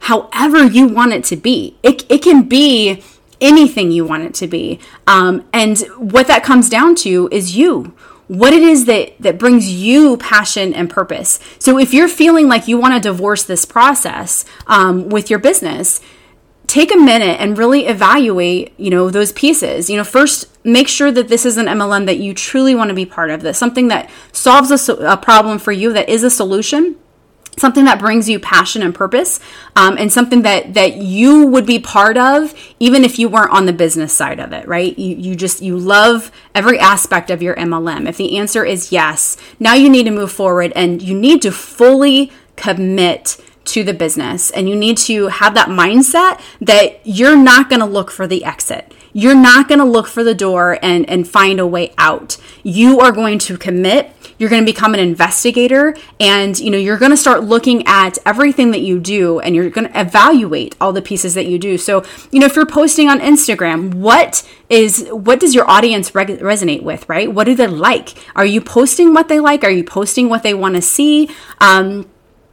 however 0.00 0.64
you 0.64 0.88
want 0.88 1.12
it 1.12 1.24
to 1.24 1.36
be. 1.36 1.76
It, 1.82 2.10
it 2.10 2.22
can 2.22 2.48
be 2.48 3.02
anything 3.40 3.90
you 3.90 4.04
want 4.04 4.22
it 4.22 4.34
to 4.34 4.46
be. 4.46 4.80
Um, 5.06 5.44
and 5.52 5.78
what 5.98 6.26
that 6.28 6.42
comes 6.42 6.70
down 6.70 6.94
to 6.96 7.28
is 7.30 7.56
you 7.56 7.94
what 8.28 8.54
it 8.54 8.62
is 8.62 8.86
that 8.86 9.12
that 9.20 9.36
brings 9.36 9.70
you 9.70 10.16
passion 10.16 10.72
and 10.72 10.88
purpose 10.88 11.38
so 11.58 11.76
if 11.76 11.92
you're 11.92 12.08
feeling 12.08 12.48
like 12.48 12.66
you 12.66 12.78
want 12.78 12.94
to 12.94 13.00
divorce 13.00 13.42
this 13.42 13.64
process 13.66 14.44
um, 14.68 15.08
with 15.08 15.28
your 15.28 15.40
business 15.40 16.00
take 16.72 16.90
a 16.90 16.96
minute 16.96 17.38
and 17.38 17.58
really 17.58 17.84
evaluate, 17.84 18.72
you 18.78 18.88
know, 18.88 19.10
those 19.10 19.30
pieces. 19.32 19.90
You 19.90 19.98
know, 19.98 20.04
first 20.04 20.48
make 20.64 20.88
sure 20.88 21.12
that 21.12 21.28
this 21.28 21.44
is 21.44 21.58
an 21.58 21.66
MLM 21.66 22.06
that 22.06 22.16
you 22.16 22.32
truly 22.32 22.74
want 22.74 22.88
to 22.88 22.94
be 22.94 23.04
part 23.04 23.28
of, 23.28 23.42
that 23.42 23.56
something 23.56 23.88
that 23.88 24.08
solves 24.32 24.70
a, 24.88 24.92
a 24.94 25.18
problem 25.18 25.58
for 25.58 25.70
you, 25.70 25.92
that 25.92 26.08
is 26.08 26.24
a 26.24 26.30
solution 26.30 26.96
something 27.58 27.84
that 27.84 27.98
brings 27.98 28.30
you 28.30 28.40
passion 28.40 28.80
and 28.80 28.94
purpose 28.94 29.38
um, 29.76 29.98
and 29.98 30.10
something 30.10 30.40
that 30.40 30.72
that 30.72 30.96
you 30.96 31.44
would 31.44 31.66
be 31.66 31.78
part 31.78 32.16
of 32.16 32.54
even 32.80 33.04
if 33.04 33.18
you 33.18 33.28
weren't 33.28 33.50
on 33.50 33.66
the 33.66 33.72
business 33.74 34.10
side 34.10 34.40
of 34.40 34.54
it 34.54 34.66
right 34.66 34.98
you, 34.98 35.14
you 35.16 35.36
just 35.36 35.60
you 35.60 35.76
love 35.76 36.32
every 36.54 36.78
aspect 36.78 37.28
of 37.28 37.42
your 37.42 37.54
mlm 37.56 38.08
if 38.08 38.16
the 38.16 38.38
answer 38.38 38.64
is 38.64 38.90
yes 38.90 39.36
now 39.60 39.74
you 39.74 39.90
need 39.90 40.04
to 40.04 40.10
move 40.10 40.32
forward 40.32 40.72
and 40.74 41.02
you 41.02 41.14
need 41.14 41.42
to 41.42 41.52
fully 41.52 42.32
commit 42.56 43.36
to 43.64 43.84
the 43.84 43.94
business 43.94 44.50
and 44.50 44.68
you 44.68 44.76
need 44.76 44.96
to 44.98 45.28
have 45.28 45.54
that 45.54 45.68
mindset 45.68 46.40
that 46.60 47.00
you're 47.04 47.36
not 47.36 47.68
going 47.68 47.80
to 47.80 47.86
look 47.86 48.10
for 48.10 48.26
the 48.26 48.44
exit. 48.44 48.92
You're 49.12 49.34
not 49.34 49.68
going 49.68 49.78
to 49.78 49.84
look 49.84 50.06
for 50.06 50.24
the 50.24 50.34
door 50.34 50.78
and, 50.82 51.08
and 51.08 51.28
find 51.28 51.60
a 51.60 51.66
way 51.66 51.92
out. 51.98 52.38
You 52.62 53.00
are 53.00 53.12
going 53.12 53.38
to 53.40 53.58
commit. 53.58 54.10
You're 54.38 54.48
going 54.48 54.62
to 54.62 54.72
become 54.72 54.94
an 54.94 55.00
investigator 55.00 55.94
and 56.18 56.58
you 56.58 56.70
know 56.70 56.78
you're 56.78 56.98
going 56.98 57.10
to 57.10 57.16
start 57.16 57.44
looking 57.44 57.86
at 57.86 58.18
everything 58.26 58.70
that 58.72 58.80
you 58.80 58.98
do 58.98 59.38
and 59.38 59.54
you're 59.54 59.70
going 59.70 59.86
to 59.86 60.00
evaluate 60.00 60.74
all 60.80 60.92
the 60.92 61.02
pieces 61.02 61.34
that 61.34 61.46
you 61.46 61.58
do. 61.58 61.78
So, 61.78 62.04
you 62.30 62.40
know, 62.40 62.46
if 62.46 62.56
you're 62.56 62.66
posting 62.66 63.08
on 63.08 63.20
Instagram, 63.20 63.94
what 63.94 64.48
is 64.68 65.06
what 65.10 65.38
does 65.38 65.54
your 65.54 65.70
audience 65.70 66.14
re- 66.14 66.24
resonate 66.24 66.82
with, 66.82 67.08
right? 67.08 67.32
What 67.32 67.44
do 67.44 67.54
they 67.54 67.66
like? 67.66 68.14
Are 68.34 68.46
you 68.46 68.60
posting 68.60 69.14
what 69.14 69.28
they 69.28 69.38
like? 69.38 69.62
Are 69.62 69.70
you 69.70 69.84
posting 69.84 70.28
what 70.28 70.42
they 70.42 70.54
want 70.54 70.74
to 70.76 70.82
see? 70.82 71.30
Um, 71.60 72.08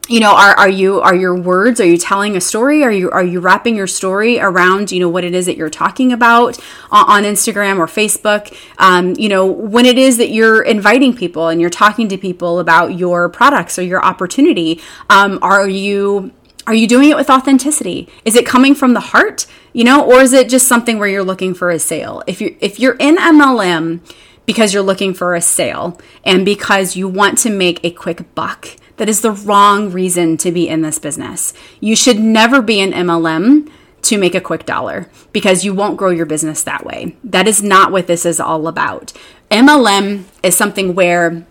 you 0.10 0.20
know 0.20 0.34
are, 0.34 0.58
are 0.58 0.70
you 0.70 1.00
are 1.00 1.16
your 1.16 1.36
words 1.36 1.80
are 1.80 1.86
you 1.86 1.98
telling 1.98 2.36
a 2.36 2.42
story? 2.42 2.84
Are 2.84 2.92
you 2.92 3.12
are 3.12 3.24
you 3.24 3.40
wrapping 3.40 3.76
your 3.76 3.88
story 3.88 4.40
around 4.40 4.92
you 4.92 5.00
know 5.00 5.08
what 5.08 5.24
it 5.24 5.36
is 5.36 5.46
that 5.46 5.56
you're 5.56 5.70
talking 5.70 6.12
about 6.12 6.58
on, 6.92 7.24
instagram 7.24 7.78
or 7.78 7.86
facebook? 7.86 8.54
Um, 8.80 9.14
you 9.18 9.30
know 9.30 9.46
when 9.46 9.86
it 9.86 9.98
is 9.98 10.18
that 10.18 10.30
you're 10.30 10.64
inviting 10.64 11.16
people 11.16 11.48
and 11.48 11.62
you're 11.62 11.70
talking 11.70 12.10
to 12.10 12.18
people 12.18 12.60
about 12.60 12.98
your 12.98 13.30
products 13.30 13.78
or 13.78 13.84
your 13.84 14.04
opportunity 14.04 14.82
um, 15.10 15.40
are 15.42 15.70
you 15.70 16.34
are 16.68 16.74
you 16.74 16.88
doing 16.88 17.10
it 17.10 17.16
with 17.16 17.30
authenticity? 17.30 18.10
Is 18.26 18.36
it 18.36 18.46
coming 18.46 18.76
from 18.76 18.94
the 18.94 19.00
heart 19.00 19.46
you 19.74 19.84
know 19.84 20.04
or 20.04 20.22
is 20.22 20.34
it 20.34 20.50
just 20.50 20.68
something 20.68 20.98
where 20.98 21.08
you're 21.08 21.24
looking 21.24 21.54
for 21.54 21.70
a 21.70 21.78
sale? 21.78 22.24
If 22.26 22.42
you 22.42 22.58
if 22.60 22.80
you're 22.80 22.96
in 23.00 23.18
mlm 23.18 24.02
because 24.48 24.74
you're 24.74 24.82
looking 24.82 25.14
for 25.14 25.36
a 25.36 25.42
sale 25.42 26.02
and 26.24 26.44
because 26.44 26.96
you 26.96 27.08
want 27.08 27.38
to 27.38 27.52
make 27.52 27.80
a 27.86 27.92
quick 27.92 28.34
buck 28.34 28.79
that 29.00 29.10
is 29.10 29.22
the 29.22 29.32
wrong 29.32 29.92
reason 29.92 30.36
to 30.38 30.52
be 30.52 30.68
in 30.68 30.82
this 30.82 31.00
business. 31.00 31.54
You 31.80 31.96
should 31.96 32.20
never 32.20 32.62
be 32.62 32.82
an 32.82 32.92
MLM 32.92 33.72
to 34.04 34.18
make 34.18 34.36
a 34.36 34.42
quick 34.42 34.66
dollar 34.66 35.10
because 35.32 35.64
you 35.64 35.74
won't 35.74 35.98
grow 35.98 36.10
your 36.10 36.26
business 36.26 36.64
that 36.64 36.86
way. 36.86 37.16
That 37.24 37.48
is 37.48 37.64
not 37.64 37.92
what 37.92 38.08
this 38.08 38.26
is 38.26 38.40
all 38.40 38.68
about. 38.68 39.14
MLM 39.50 40.26
is 40.44 40.56
something 40.56 40.96
where 40.96 41.46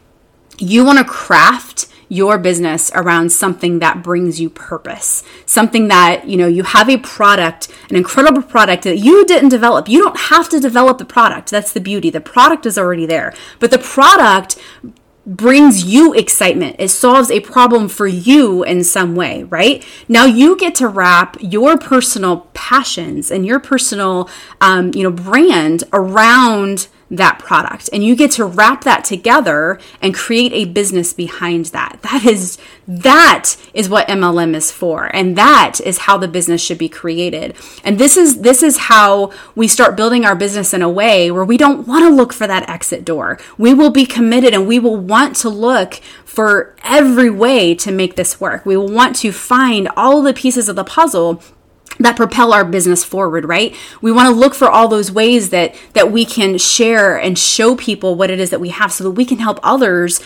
you 0.59 0.85
want 0.85 0.99
to 0.99 1.05
craft 1.05 1.87
your 2.11 2.39
business 2.39 2.91
around 2.95 3.31
something 3.31 3.81
that 3.81 4.03
brings 4.03 4.41
you 4.41 4.49
purpose 4.49 5.23
something 5.45 5.89
that 5.89 6.27
you 6.27 6.39
know 6.39 6.47
you 6.47 6.63
have 6.63 6.89
a 6.89 6.97
product 6.97 7.69
an 7.91 7.97
incredible 7.97 8.41
product 8.41 8.85
that 8.85 8.97
you 8.97 9.27
didn't 9.27 9.51
develop 9.51 9.89
you 9.89 10.03
don't 10.03 10.19
have 10.19 10.49
to 10.49 10.59
develop 10.59 10.97
the 10.97 11.05
product 11.05 11.51
that's 11.51 11.73
the 11.73 11.81
beauty 11.81 12.09
the 12.09 12.21
product 12.21 12.65
is 12.65 12.79
already 12.79 13.05
there 13.05 13.35
but 13.59 13.71
the 13.71 13.79
product 13.79 14.59
brings 15.29 15.85
you 15.85 16.15
excitement. 16.15 16.77
It 16.79 16.89
solves 16.89 17.31
a 17.31 17.41
problem 17.41 17.89
for 17.89 18.07
you 18.07 18.65
in 18.65 18.83
some 18.83 19.15
way, 19.15 19.45
right? 19.45 19.85
Now 20.09 20.25
you 20.25 20.57
get 20.57 20.75
to 20.77 20.89
wrap 20.89 21.37
your 21.41 21.77
personal 21.77 22.49
passions 22.55 23.31
and 23.31 23.45
your 23.45 23.61
personal, 23.61 24.29
um, 24.61 24.91
you 24.95 25.03
know, 25.03 25.11
brand 25.11 25.85
around 25.93 26.89
that 27.11 27.39
product. 27.39 27.89
And 27.93 28.05
you 28.05 28.15
get 28.15 28.33
to 28.33 28.45
wrap 28.45 28.85
that 28.85 29.05
together 29.05 29.79
and 30.03 30.15
create 30.15 30.53
a 30.53 30.67
business 30.67 31.13
behind 31.13 31.67
that. 31.67 32.01
That 32.03 32.25
is 32.25 32.59
that 32.87 33.57
is 33.75 33.89
what 33.89 34.09
MLM 34.09 34.55
is 34.55 34.71
for. 34.71 35.15
And 35.15 35.37
that 35.37 35.79
is 35.85 35.99
how 35.99 36.17
the 36.17 36.29
business 36.29 36.63
should 36.63 36.79
be 36.79 36.89
created. 36.89 37.55
And 37.85 37.99
this 37.99 38.17
is 38.17 38.41
this 38.41 38.63
is 38.63 38.79
how 38.79 39.33
we 39.55 39.69
start 39.69 39.97
building 39.97 40.25
our 40.25 40.35
business 40.35 40.73
in 40.73 40.83
a 40.83 40.89
way 40.89 41.31
where 41.31 41.45
we 41.45 41.57
don't 41.57 41.87
want 41.87 42.05
to 42.05 42.15
look 42.15 42.33
for 42.33 42.47
that 42.47 42.69
exit 42.69 43.05
door. 43.05 43.39
We 43.59 43.75
will 43.75 43.91
be 43.91 44.07
committed 44.07 44.55
and 44.55 44.67
we 44.67 44.79
will 44.79 44.97
want 44.97 45.37
to 45.37 45.49
look 45.49 46.01
for 46.25 46.77
every 46.85 47.31
way 47.31 47.75
to 47.75 47.91
make 47.91 48.17
this 48.17 48.41
work. 48.41 48.65
We 48.65 48.77
will 48.77 48.89
want 48.89 49.17
to 49.17 49.33
find 49.33 49.89
all 49.97 50.23
the 50.23 50.35
pieces 50.35 50.69
of 50.69 50.77
the 50.77 50.85
puzzle 50.85 51.43
that 51.99 52.17
propel 52.17 52.53
our 52.53 52.65
business 52.65 53.05
forward 53.05 53.45
right 53.45 53.75
we 54.01 54.13
want 54.13 54.27
to 54.27 54.35
look 54.35 54.55
for 54.55 54.69
all 54.69 54.89
those 54.89 55.11
ways 55.11 55.51
that 55.51 55.75
that 55.95 56.13
we 56.13 56.25
can 56.25 56.59
share 56.59 57.17
and 57.17 57.39
show 57.39 57.75
people 57.77 58.15
what 58.15 58.31
it 58.31 58.41
is 58.41 58.51
that 58.51 58.61
we 58.61 58.69
have 58.69 58.93
so 58.93 59.05
that 59.05 59.13
we 59.13 59.25
can 59.25 59.39
help 59.39 59.59
others 59.63 60.21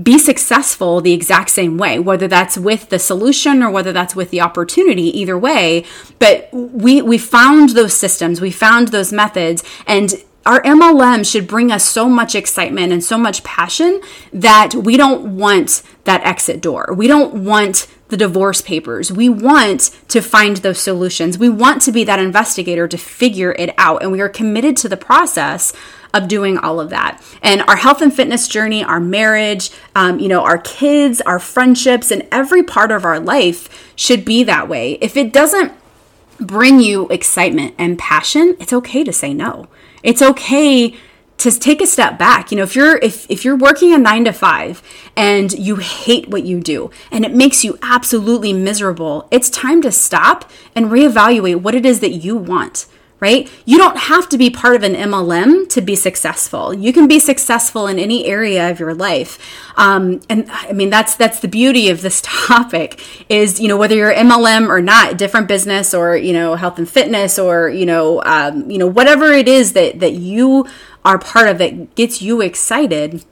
be 0.00 0.16
successful 0.16 1.00
the 1.00 1.12
exact 1.12 1.50
same 1.50 1.76
way 1.76 1.98
whether 1.98 2.28
that's 2.28 2.56
with 2.56 2.88
the 2.88 2.98
solution 2.98 3.62
or 3.62 3.70
whether 3.70 3.92
that's 3.92 4.14
with 4.14 4.30
the 4.30 4.40
opportunity 4.40 5.18
either 5.18 5.36
way 5.36 5.84
but 6.18 6.48
we 6.52 7.02
we 7.02 7.18
found 7.18 7.70
those 7.70 7.94
systems 7.94 8.40
we 8.40 8.50
found 8.50 8.88
those 8.88 9.12
methods 9.12 9.64
and 9.86 10.22
our 10.48 10.62
MLM 10.62 11.30
should 11.30 11.46
bring 11.46 11.70
us 11.70 11.84
so 11.84 12.08
much 12.08 12.34
excitement 12.34 12.90
and 12.90 13.04
so 13.04 13.18
much 13.18 13.44
passion 13.44 14.00
that 14.32 14.74
we 14.74 14.96
don't 14.96 15.36
want 15.36 15.82
that 16.04 16.22
exit 16.24 16.62
door. 16.62 16.94
We 16.96 17.06
don't 17.06 17.44
want 17.44 17.86
the 18.08 18.16
divorce 18.16 18.60
papers. 18.60 19.12
We 19.12 19.28
want 19.28 19.90
to 20.08 20.20
find 20.20 20.58
those 20.58 20.78
solutions. 20.80 21.38
We 21.38 21.48
want 21.48 21.82
to 21.82 21.92
be 21.92 22.04
that 22.04 22.18
investigator 22.18 22.88
to 22.88 22.98
figure 22.98 23.52
it 23.52 23.74
out. 23.78 24.02
And 24.02 24.12
we 24.12 24.20
are 24.20 24.28
committed 24.28 24.76
to 24.78 24.88
the 24.88 24.96
process 24.96 25.72
of 26.14 26.26
doing 26.26 26.56
all 26.56 26.80
of 26.80 26.90
that. 26.90 27.22
And 27.42 27.62
our 27.62 27.76
health 27.76 28.00
and 28.00 28.12
fitness 28.12 28.48
journey, 28.48 28.82
our 28.82 29.00
marriage, 29.00 29.70
um, 29.94 30.18
you 30.18 30.28
know, 30.28 30.42
our 30.42 30.58
kids, 30.58 31.20
our 31.20 31.38
friendships, 31.38 32.10
and 32.10 32.26
every 32.32 32.62
part 32.62 32.90
of 32.90 33.04
our 33.04 33.20
life 33.20 33.92
should 33.94 34.24
be 34.24 34.42
that 34.44 34.68
way. 34.68 34.92
If 35.02 35.16
it 35.16 35.32
doesn't 35.32 35.72
bring 36.40 36.80
you 36.80 37.08
excitement 37.08 37.74
and 37.78 37.98
passion, 37.98 38.56
it's 38.58 38.72
okay 38.72 39.04
to 39.04 39.12
say 39.12 39.34
no. 39.34 39.68
It's 40.02 40.22
okay 40.22 40.96
to 41.38 41.50
take 41.52 41.80
a 41.80 41.86
step 41.86 42.18
back. 42.18 42.50
You 42.50 42.58
know 42.58 42.62
if 42.62 42.74
you're 42.76 42.96
if, 42.98 43.28
if 43.30 43.44
you're 43.44 43.56
working 43.56 43.92
a 43.92 43.98
nine 43.98 44.24
to 44.24 44.32
five 44.32 44.82
and 45.16 45.52
you 45.52 45.76
hate 45.76 46.28
what 46.28 46.44
you 46.44 46.60
do 46.60 46.90
and 47.10 47.24
it 47.24 47.32
makes 47.32 47.64
you 47.64 47.78
absolutely 47.82 48.52
miserable 48.52 49.28
it's 49.30 49.50
time 49.50 49.82
to 49.82 49.92
stop 49.92 50.50
and 50.74 50.86
reevaluate 50.86 51.62
what 51.62 51.74
it 51.74 51.86
is 51.86 52.00
that 52.00 52.10
you 52.10 52.36
want 52.36 52.86
right? 53.20 53.50
You 53.64 53.78
don't 53.78 53.96
have 53.96 54.28
to 54.28 54.38
be 54.38 54.50
part 54.50 54.76
of 54.76 54.82
an 54.82 54.94
mlm 54.94 55.68
to 55.70 55.80
be 55.80 55.96
successful. 55.96 56.72
You 56.72 56.92
can 56.92 57.08
be 57.08 57.18
successful 57.18 57.86
in 57.86 57.98
any 57.98 58.26
area 58.26 58.70
of 58.70 58.78
your 58.78 58.94
life. 58.94 59.38
Um, 59.76 60.20
and 60.28 60.46
i 60.50 60.72
mean 60.72 60.90
that's 60.90 61.14
that's 61.16 61.40
the 61.40 61.48
beauty 61.48 61.90
of 61.90 62.02
this 62.02 62.20
topic 62.24 63.00
is 63.28 63.60
you 63.60 63.68
know 63.68 63.76
whether 63.76 63.94
you're 63.94 64.12
mlm 64.12 64.68
or 64.68 64.80
not 64.80 65.16
different 65.16 65.46
business 65.46 65.94
or 65.94 66.16
you 66.16 66.32
know 66.32 66.56
health 66.56 66.78
and 66.78 66.88
fitness 66.88 67.38
or 67.38 67.68
you 67.68 67.86
know 67.86 68.22
um, 68.24 68.68
you 68.70 68.78
know 68.78 68.86
whatever 68.86 69.26
it 69.32 69.46
is 69.46 69.74
that 69.74 70.00
that 70.00 70.14
you 70.14 70.66
are 71.08 71.18
part 71.18 71.48
of 71.48 71.56
that 71.56 71.94
gets 71.94 72.20
you 72.20 72.42
excited, 72.42 73.24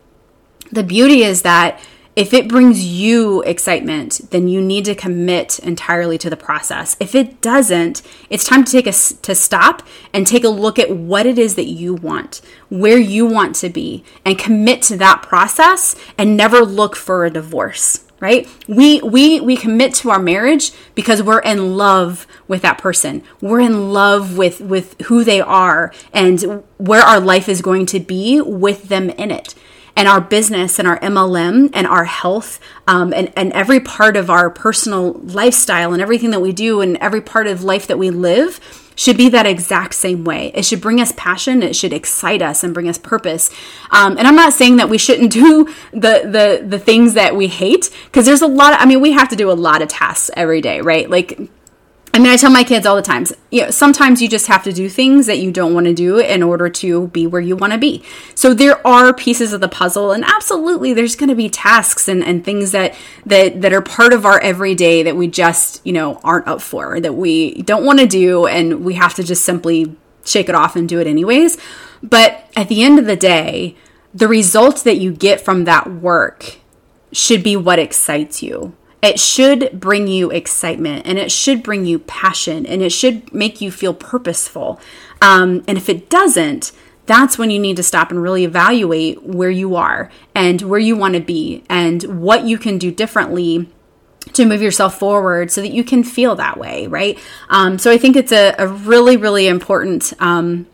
the 0.72 0.82
beauty 0.82 1.22
is 1.22 1.42
that 1.42 1.78
if 2.16 2.32
it 2.32 2.48
brings 2.48 2.82
you 2.82 3.42
excitement, 3.42 4.22
then 4.30 4.48
you 4.48 4.62
need 4.62 4.86
to 4.86 4.94
commit 4.94 5.58
entirely 5.58 6.16
to 6.16 6.30
the 6.30 6.38
process. 6.38 6.96
If 6.98 7.14
it 7.14 7.42
doesn't, 7.42 8.00
it's 8.30 8.44
time 8.44 8.64
to 8.64 8.72
take 8.72 8.86
a 8.86 8.92
to 8.92 9.34
stop 9.34 9.82
and 10.14 10.26
take 10.26 10.42
a 10.42 10.48
look 10.48 10.78
at 10.78 10.90
what 10.90 11.26
it 11.26 11.38
is 11.38 11.56
that 11.56 11.66
you 11.66 11.92
want, 11.92 12.40
where 12.70 12.96
you 12.96 13.26
want 13.26 13.54
to 13.56 13.68
be, 13.68 14.02
and 14.24 14.38
commit 14.38 14.80
to 14.84 14.96
that 14.96 15.20
process 15.20 15.94
and 16.16 16.34
never 16.34 16.62
look 16.62 16.96
for 16.96 17.26
a 17.26 17.30
divorce 17.30 18.05
right? 18.20 18.48
We 18.66 19.00
we 19.02 19.40
we 19.40 19.56
commit 19.56 19.94
to 19.96 20.10
our 20.10 20.18
marriage 20.18 20.72
because 20.94 21.22
we're 21.22 21.40
in 21.40 21.76
love 21.76 22.26
with 22.48 22.62
that 22.62 22.78
person. 22.78 23.22
We're 23.40 23.60
in 23.60 23.92
love 23.92 24.36
with 24.36 24.60
with 24.60 25.00
who 25.02 25.24
they 25.24 25.40
are 25.40 25.92
and 26.12 26.64
where 26.78 27.02
our 27.02 27.20
life 27.20 27.48
is 27.48 27.62
going 27.62 27.86
to 27.86 28.00
be 28.00 28.40
with 28.40 28.84
them 28.84 29.10
in 29.10 29.30
it. 29.30 29.54
And 29.98 30.08
our 30.08 30.20
business 30.20 30.78
and 30.78 30.86
our 30.86 31.00
MLM 31.00 31.70
and 31.72 31.86
our 31.86 32.04
health 32.04 32.60
um, 32.86 33.14
and, 33.14 33.32
and 33.34 33.50
every 33.54 33.80
part 33.80 34.18
of 34.18 34.28
our 34.28 34.50
personal 34.50 35.14
lifestyle 35.14 35.94
and 35.94 36.02
everything 36.02 36.32
that 36.32 36.40
we 36.40 36.52
do 36.52 36.82
and 36.82 36.98
every 36.98 37.22
part 37.22 37.46
of 37.46 37.64
life 37.64 37.86
that 37.86 37.98
we 37.98 38.10
live 38.10 38.60
should 38.96 39.16
be 39.16 39.28
that 39.28 39.46
exact 39.46 39.94
same 39.94 40.24
way. 40.24 40.50
It 40.54 40.64
should 40.64 40.80
bring 40.80 41.00
us 41.00 41.12
passion. 41.16 41.62
It 41.62 41.76
should 41.76 41.92
excite 41.92 42.42
us 42.42 42.64
and 42.64 42.74
bring 42.74 42.88
us 42.88 42.98
purpose. 42.98 43.50
Um, 43.90 44.18
and 44.18 44.26
I'm 44.26 44.34
not 44.34 44.52
saying 44.52 44.76
that 44.76 44.88
we 44.88 44.98
shouldn't 44.98 45.30
do 45.30 45.66
the 45.92 46.22
the 46.24 46.64
the 46.66 46.78
things 46.78 47.14
that 47.14 47.36
we 47.36 47.46
hate 47.46 47.90
because 48.06 48.26
there's 48.26 48.42
a 48.42 48.48
lot. 48.48 48.72
Of, 48.72 48.80
I 48.80 48.86
mean, 48.86 49.00
we 49.00 49.12
have 49.12 49.28
to 49.28 49.36
do 49.36 49.50
a 49.50 49.54
lot 49.54 49.82
of 49.82 49.88
tasks 49.88 50.30
every 50.34 50.60
day, 50.60 50.80
right? 50.80 51.08
Like 51.08 51.38
I 52.16 52.18
mean, 52.18 52.32
I 52.32 52.36
tell 52.36 52.50
my 52.50 52.64
kids 52.64 52.86
all 52.86 52.96
the 52.96 53.02
times, 53.02 53.34
you 53.50 53.60
know, 53.60 53.70
sometimes 53.70 54.22
you 54.22 54.28
just 54.28 54.46
have 54.46 54.64
to 54.64 54.72
do 54.72 54.88
things 54.88 55.26
that 55.26 55.38
you 55.38 55.52
don't 55.52 55.74
want 55.74 55.84
to 55.84 55.92
do 55.92 56.18
in 56.18 56.42
order 56.42 56.70
to 56.70 57.08
be 57.08 57.26
where 57.26 57.42
you 57.42 57.56
want 57.56 57.74
to 57.74 57.78
be. 57.78 58.02
So 58.34 58.54
there 58.54 58.84
are 58.86 59.12
pieces 59.12 59.52
of 59.52 59.60
the 59.60 59.68
puzzle 59.68 60.12
and 60.12 60.24
absolutely 60.24 60.94
there's 60.94 61.14
going 61.14 61.28
to 61.28 61.34
be 61.34 61.50
tasks 61.50 62.08
and, 62.08 62.24
and 62.24 62.42
things 62.42 62.70
that, 62.70 62.94
that, 63.26 63.60
that 63.60 63.74
are 63.74 63.82
part 63.82 64.14
of 64.14 64.24
our 64.24 64.40
everyday 64.40 65.02
that 65.02 65.14
we 65.14 65.28
just, 65.28 65.84
you 65.84 65.92
know, 65.92 66.18
aren't 66.24 66.48
up 66.48 66.62
for, 66.62 66.98
that 67.00 67.12
we 67.12 67.60
don't 67.60 67.84
want 67.84 67.98
to 67.98 68.06
do 68.06 68.46
and 68.46 68.82
we 68.82 68.94
have 68.94 69.12
to 69.16 69.22
just 69.22 69.44
simply 69.44 69.94
shake 70.24 70.48
it 70.48 70.54
off 70.54 70.74
and 70.74 70.88
do 70.88 70.98
it 70.98 71.06
anyways. 71.06 71.58
But 72.02 72.50
at 72.56 72.68
the 72.68 72.82
end 72.82 72.98
of 72.98 73.04
the 73.04 73.16
day, 73.16 73.76
the 74.14 74.26
results 74.26 74.82
that 74.84 74.96
you 74.96 75.12
get 75.12 75.38
from 75.38 75.64
that 75.64 75.86
work 75.92 76.60
should 77.12 77.42
be 77.42 77.58
what 77.58 77.78
excites 77.78 78.42
you 78.42 78.74
it 79.02 79.20
should 79.20 79.78
bring 79.78 80.08
you 80.08 80.30
excitement 80.30 81.06
and 81.06 81.18
it 81.18 81.30
should 81.30 81.62
bring 81.62 81.84
you 81.84 81.98
passion 82.00 82.66
and 82.66 82.82
it 82.82 82.90
should 82.90 83.32
make 83.32 83.60
you 83.60 83.70
feel 83.70 83.94
purposeful. 83.94 84.80
Um, 85.20 85.64
and 85.68 85.78
if 85.78 85.88
it 85.88 86.08
doesn't, 86.08 86.72
that's 87.06 87.38
when 87.38 87.50
you 87.50 87.58
need 87.58 87.76
to 87.76 87.82
stop 87.82 88.10
and 88.10 88.20
really 88.20 88.44
evaluate 88.44 89.22
where 89.22 89.50
you 89.50 89.76
are 89.76 90.10
and 90.34 90.60
where 90.62 90.80
you 90.80 90.96
want 90.96 91.14
to 91.14 91.20
be 91.20 91.62
and 91.68 92.20
what 92.20 92.44
you 92.44 92.58
can 92.58 92.78
do 92.78 92.90
differently 92.90 93.68
to 94.32 94.44
move 94.44 94.60
yourself 94.60 94.98
forward 94.98 95.52
so 95.52 95.60
that 95.60 95.70
you 95.70 95.84
can 95.84 96.02
feel 96.02 96.34
that 96.34 96.58
way, 96.58 96.88
right? 96.88 97.18
Um, 97.48 97.78
so 97.78 97.92
I 97.92 97.98
think 97.98 98.16
it's 98.16 98.32
a, 98.32 98.54
a 98.58 98.66
really, 98.66 99.16
really 99.16 99.46
important 99.46 100.12
um, 100.18 100.66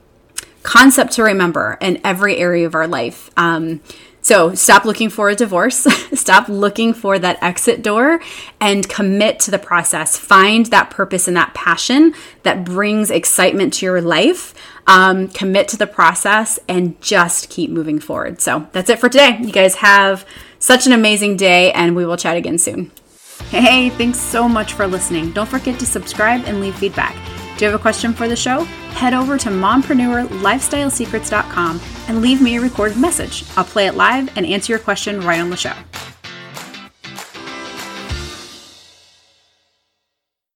concept 0.62 1.12
to 1.12 1.22
remember 1.22 1.76
in 1.80 2.00
every 2.02 2.38
area 2.38 2.66
of 2.66 2.74
our 2.74 2.88
life. 2.88 3.30
Um, 3.36 3.82
so 4.22 4.54
stop 4.54 4.84
looking 4.84 5.10
for 5.10 5.28
a 5.28 5.34
divorce, 5.34 5.76
stop 6.14 6.48
looking 6.48 6.94
for 6.94 7.18
that 7.18 7.42
exit 7.42 7.82
door, 7.82 8.20
and 8.60 8.88
commit 8.88 9.40
to 9.40 9.50
the 9.50 9.58
process. 9.58 10.16
Find 10.16 10.66
that 10.66 10.90
purpose 10.90 11.26
and 11.26 11.36
that 11.36 11.52
passion 11.54 12.14
that 12.44 12.64
brings 12.64 13.10
excitement 13.10 13.74
to 13.74 13.86
your 13.86 14.00
life. 14.00 14.54
Um, 14.86 15.28
commit 15.28 15.68
to 15.68 15.76
the 15.76 15.86
process 15.86 16.58
and 16.68 17.00
just 17.00 17.48
keep 17.50 17.70
moving 17.70 18.00
forward. 18.00 18.40
So 18.40 18.66
that's 18.72 18.90
it 18.90 18.98
for 18.98 19.08
today. 19.08 19.38
You 19.40 19.52
guys 19.52 19.76
have 19.76 20.26
such 20.58 20.86
an 20.86 20.92
amazing 20.92 21.36
day, 21.36 21.72
and 21.72 21.94
we 21.94 22.04
will 22.04 22.16
chat 22.16 22.36
again 22.36 22.58
soon. 22.58 22.90
Hey, 23.50 23.90
thanks 23.90 24.18
so 24.18 24.48
much 24.48 24.72
for 24.72 24.86
listening. 24.86 25.32
Don't 25.32 25.48
forget 25.48 25.78
to 25.80 25.86
subscribe 25.86 26.44
and 26.46 26.60
leave 26.60 26.74
feedback. 26.76 27.14
Do 27.56 27.64
you 27.64 27.70
have 27.70 27.78
a 27.78 27.82
question 27.82 28.12
for 28.12 28.26
the 28.28 28.36
show? 28.36 28.64
Head 28.94 29.14
over 29.14 29.38
to 29.38 29.48
mompreneurlifestylesecrets.com 29.48 31.80
and 32.08 32.20
leave 32.20 32.42
me 32.42 32.56
a 32.56 32.60
recorded 32.60 32.98
message. 32.98 33.44
I'll 33.56 33.64
play 33.64 33.86
it 33.86 33.94
live 33.94 34.36
and 34.36 34.44
answer 34.46 34.72
your 34.72 34.80
question 34.80 35.20
right 35.20 35.40
on 35.40 35.50
the 35.50 35.56
show. 35.56 35.74